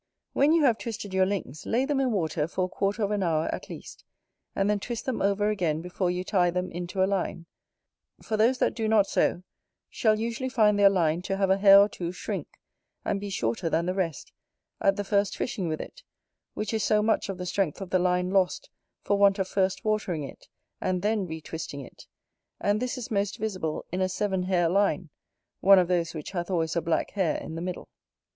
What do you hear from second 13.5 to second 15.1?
than the rest, at the